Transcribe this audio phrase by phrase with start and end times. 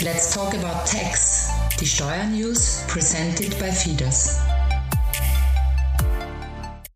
[0.00, 1.50] Let's talk about tax.
[1.80, 4.38] Die Steuernews presented by Fides.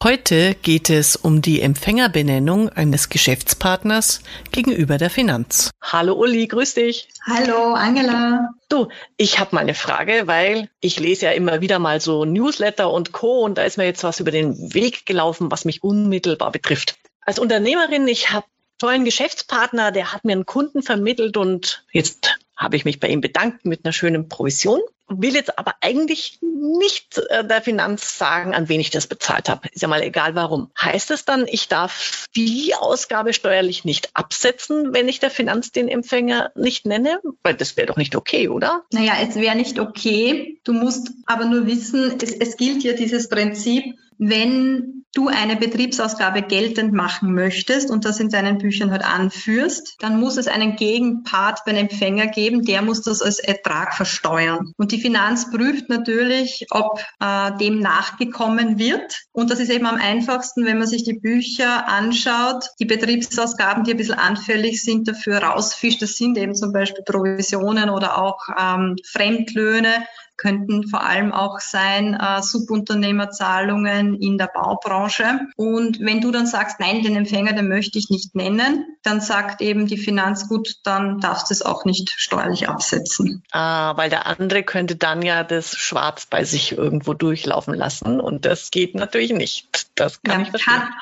[0.00, 4.20] Heute geht es um die Empfängerbenennung eines Geschäftspartners
[4.52, 5.70] gegenüber der Finanz.
[5.82, 7.08] Hallo Uli, grüß dich.
[7.26, 8.50] Hallo Angela.
[8.68, 8.86] Du,
[9.16, 13.10] ich habe mal eine Frage, weil ich lese ja immer wieder mal so Newsletter und
[13.10, 13.40] Co.
[13.40, 16.94] und da ist mir jetzt was über den Weg gelaufen, was mich unmittelbar betrifft.
[17.22, 18.46] Als Unternehmerin, ich habe
[18.78, 23.20] tollen Geschäftspartner, der hat mir einen Kunden vermittelt und jetzt habe ich mich bei ihm
[23.20, 28.68] bedankt mit einer schönen Provision, will jetzt aber eigentlich nicht äh, der Finanz sagen, an
[28.68, 29.68] wen ich das bezahlt habe.
[29.72, 30.70] Ist ja mal egal warum.
[30.80, 35.88] Heißt es dann, ich darf die Ausgabe steuerlich nicht absetzen, wenn ich der Finanz den
[35.88, 37.20] Empfänger nicht nenne?
[37.42, 38.82] Weil das wäre doch nicht okay, oder?
[38.92, 40.58] Naja, es wäre nicht okay.
[40.64, 43.84] Du musst aber nur wissen, es, es gilt ja dieses Prinzip,
[44.18, 50.20] wenn du eine Betriebsausgabe geltend machen möchtest und das in deinen Büchern halt anführst, dann
[50.20, 54.72] muss es einen Gegenpart beim Empfänger geben, der muss das als Ertrag versteuern.
[54.76, 59.24] Und die Finanz prüft natürlich, ob äh, dem nachgekommen wird.
[59.32, 63.92] Und das ist eben am einfachsten, wenn man sich die Bücher anschaut, die Betriebsausgaben, die
[63.92, 66.02] ein bisschen anfällig sind, dafür rausfischt.
[66.02, 70.04] Das sind eben zum Beispiel Provisionen oder auch ähm, Fremdlöhne
[70.44, 75.40] könnten vor allem auch sein äh, Subunternehmerzahlungen in der Baubranche.
[75.56, 79.62] Und wenn du dann sagst, nein, den Empfänger, den möchte ich nicht nennen, dann sagt
[79.62, 83.42] eben die Finanz, gut, dann darfst du es auch nicht steuerlich absetzen.
[83.52, 88.44] Ah, weil der andere könnte dann ja das Schwarz bei sich irgendwo durchlaufen lassen und
[88.44, 89.83] das geht natürlich nicht.
[89.94, 90.74] Das kann ja, ich verstehen.
[90.74, 90.92] Kann,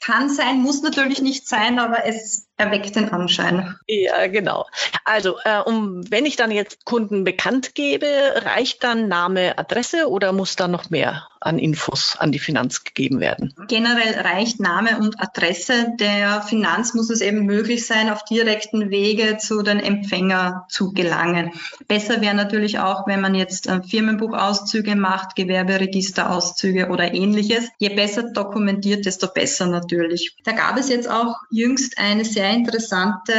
[0.00, 3.76] kann sein, muss natürlich nicht sein, aber es erweckt den Anschein.
[3.86, 4.66] Ja, genau.
[5.04, 8.06] Also, äh, um, wenn ich dann jetzt Kunden bekannt gebe,
[8.44, 13.20] reicht dann Name, Adresse oder muss da noch mehr an Infos an die Finanz gegeben
[13.20, 13.54] werden?
[13.68, 15.92] Generell reicht Name und Adresse.
[15.98, 21.52] Der Finanz muss es eben möglich sein, auf direkten Wege zu den Empfänger zu gelangen.
[21.88, 27.68] Besser wäre natürlich auch, wenn man jetzt äh, Firmenbuchauszüge macht, Gewerberegisterauszüge oder ähnliches.
[27.78, 30.36] Je besser dokumentiert, desto besser natürlich.
[30.44, 33.32] Da gab es jetzt auch jüngst eine sehr interessante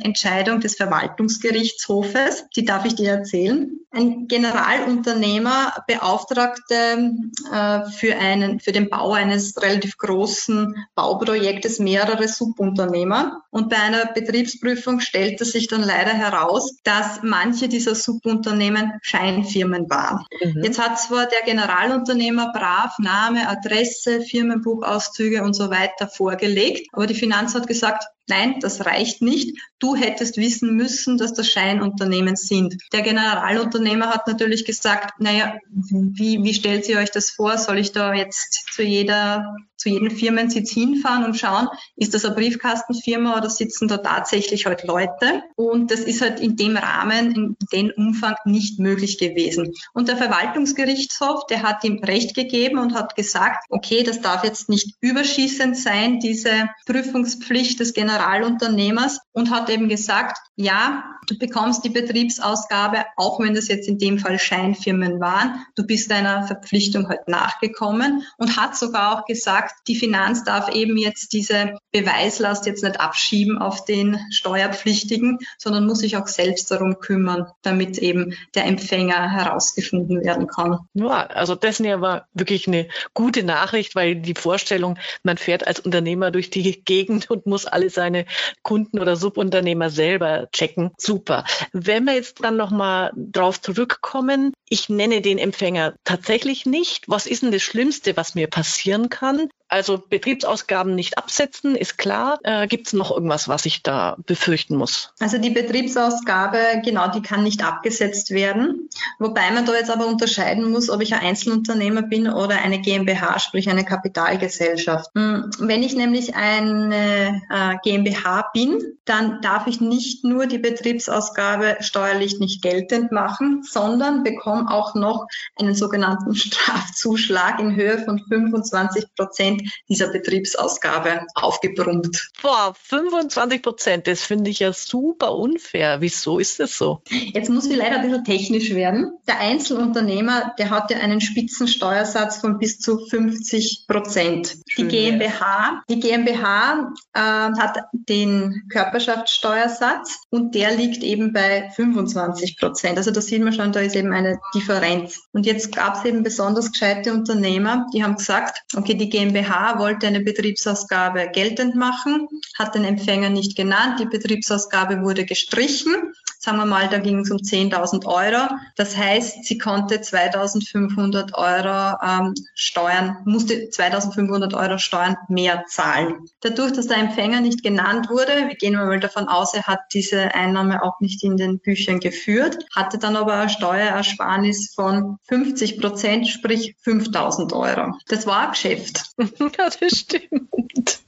[0.00, 2.44] Entscheidung des Verwaltungsgerichtshofes.
[2.56, 3.78] Die darf ich dir erzählen.
[3.90, 7.12] Ein Generalunternehmer beauftragte
[7.44, 13.42] für, einen, für den Bau eines relativ großen Bauprojektes mehrere Subunternehmer.
[13.50, 20.24] Und bei einer Betriebsprüfung stellte sich dann leider heraus, dass manche dieser Subunternehmen Scheinfirmen waren.
[20.42, 20.62] Mhm.
[20.62, 27.14] Jetzt hat zwar der Generalunternehmer brav Name, Adresse, Firmenbuchauszüge und so weiter vorgelegt, aber die
[27.14, 29.58] Finanz hat gesagt, Nein, das reicht nicht.
[29.78, 32.76] Du hättest wissen müssen, dass das Scheinunternehmen sind.
[32.92, 37.58] Der Generalunternehmer hat natürlich gesagt, naja, wie, wie stellt ihr euch das vor?
[37.58, 41.66] Soll ich da jetzt zu jeder zu jedem Firmensitz hinfahren und schauen,
[41.96, 45.42] ist das eine Briefkastenfirma oder sitzen da tatsächlich halt Leute?
[45.56, 49.72] Und das ist halt in dem Rahmen, in dem Umfang nicht möglich gewesen.
[49.92, 54.68] Und der Verwaltungsgerichtshof, der hat ihm Recht gegeben und hat gesagt, okay, das darf jetzt
[54.68, 61.90] nicht überschießend sein, diese Prüfungspflicht des Generalunternehmers und hat eben gesagt, ja, du bekommst die
[61.90, 65.64] Betriebsausgabe, auch wenn das jetzt in dem Fall Scheinfirmen waren.
[65.76, 70.96] Du bist deiner Verpflichtung halt nachgekommen und hat sogar auch gesagt, die Finanz darf eben
[70.96, 76.98] jetzt diese Beweislast jetzt nicht abschieben auf den Steuerpflichtigen, sondern muss sich auch selbst darum
[76.98, 80.80] kümmern, damit eben der Empfänger herausgefunden werden kann.
[80.94, 85.80] Ja, also das ist aber wirklich eine gute Nachricht, weil die Vorstellung, man fährt als
[85.80, 88.26] Unternehmer durch die Gegend und muss alle seine
[88.62, 90.90] Kunden oder Subunternehmer selber checken.
[90.98, 91.44] Super.
[91.72, 97.08] Wenn wir jetzt dann nochmal drauf zurückkommen, ich nenne den Empfänger tatsächlich nicht.
[97.08, 99.48] Was ist denn das Schlimmste, was mir passieren kann?
[99.72, 102.38] Also Betriebsausgaben nicht absetzen, ist klar.
[102.42, 105.14] Äh, Gibt es noch irgendwas, was ich da befürchten muss?
[105.18, 108.90] Also die Betriebsausgabe, genau, die kann nicht abgesetzt werden.
[109.18, 113.38] Wobei man da jetzt aber unterscheiden muss, ob ich ein Einzelunternehmer bin oder eine GmbH,
[113.38, 115.08] sprich eine Kapitalgesellschaft.
[115.14, 121.78] Hm, wenn ich nämlich eine äh, GmbH bin, dann darf ich nicht nur die Betriebsausgabe
[121.80, 125.26] steuerlich nicht geltend machen, sondern bekomme auch noch
[125.56, 132.30] einen sogenannten Strafzuschlag in Höhe von 25 Prozent dieser Betriebsausgabe aufgebrummt.
[132.42, 136.00] Boah, 25 Prozent, das finde ich ja super unfair.
[136.00, 137.02] Wieso ist das so?
[137.08, 139.12] Jetzt muss ich leider ein bisschen technisch werden.
[139.26, 144.56] Der Einzelunternehmer, der hat ja einen Spitzensteuersatz von bis zu 50 Prozent.
[144.76, 152.98] Die GmbH, die GmbH äh, hat den Körperschaftssteuersatz und der liegt eben bei 25 Prozent.
[152.98, 155.22] Also da sieht man schon, da ist eben eine Differenz.
[155.32, 160.06] Und jetzt gab es eben besonders gescheite Unternehmer, die haben gesagt, okay, die GmbH wollte
[160.06, 162.28] eine Betriebsausgabe geltend machen,
[162.58, 164.00] hat den Empfänger nicht genannt.
[164.00, 166.14] Die Betriebsausgabe wurde gestrichen.
[166.42, 168.48] Sagen wir mal, da ging es um 10.000 Euro.
[168.76, 176.26] Das heißt, sie konnte 2.500 Euro ähm, Steuern, musste 2.500 Euro Steuern mehr zahlen.
[176.40, 180.34] Dadurch, dass der Empfänger nicht genannt wurde, wir gehen mal davon aus, er hat diese
[180.34, 186.26] Einnahme auch nicht in den Büchern geführt, hatte dann aber eine Steuerersparnis von 50 Prozent,
[186.26, 187.94] sprich 5.000 Euro.
[188.08, 189.12] Das war ein Geschäft.
[189.58, 191.01] Ja, das stimmt.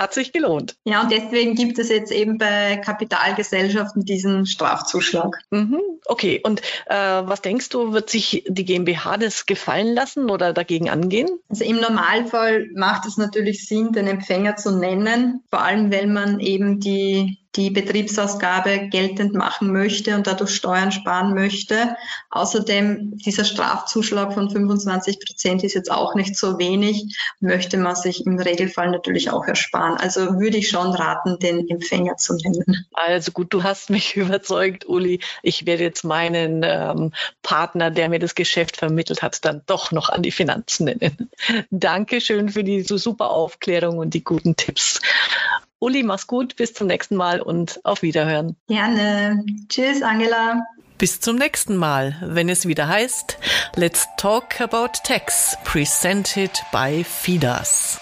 [0.00, 0.76] Hat sich gelohnt.
[0.84, 5.36] Ja, und deswegen gibt es jetzt eben bei Kapitalgesellschaften diesen Strafzuschlag.
[5.50, 5.78] Mhm.
[6.06, 10.88] Okay, und äh, was denkst du, wird sich die GmbH das gefallen lassen oder dagegen
[10.88, 11.28] angehen?
[11.50, 16.40] Also im Normalfall macht es natürlich Sinn, den Empfänger zu nennen, vor allem wenn man
[16.40, 21.96] eben die die Betriebsausgabe geltend machen möchte und dadurch Steuern sparen möchte.
[22.30, 28.24] Außerdem dieser Strafzuschlag von 25 Prozent ist jetzt auch nicht so wenig, möchte man sich
[28.24, 29.96] im Regelfall natürlich auch ersparen.
[29.96, 32.86] Also würde ich schon raten, den Empfänger zu nennen.
[32.92, 35.18] Also gut, du hast mich überzeugt, Uli.
[35.42, 37.12] Ich werde jetzt meinen ähm,
[37.42, 41.30] Partner, der mir das Geschäft vermittelt hat, dann doch noch an die Finanzen nennen.
[41.70, 45.00] Dankeschön für diese super Aufklärung und die guten Tipps.
[45.80, 48.56] Uli, mach's gut, bis zum nächsten Mal und auf Wiederhören.
[48.68, 49.44] Gerne.
[49.68, 50.62] Tschüss, Angela.
[50.98, 53.38] Bis zum nächsten Mal, wenn es wieder heißt
[53.76, 57.98] Let's Talk About Tax, presented by FIDAS.